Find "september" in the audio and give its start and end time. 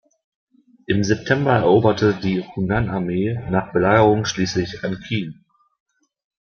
1.03-1.57